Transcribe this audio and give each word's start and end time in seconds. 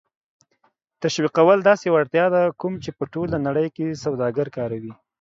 تشویقول 1.01 1.59
داسې 1.69 1.87
وړتیا 1.91 2.25
ده 2.35 2.41
کوم 2.59 2.73
چې 2.83 2.89
په 2.97 3.03
ټوله 3.13 3.37
نړۍ 3.47 3.67
کې 3.75 3.99
سوداگر 4.03 4.47
کاروي 4.57 4.93